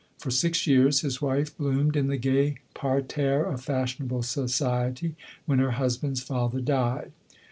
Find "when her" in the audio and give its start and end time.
5.45-5.73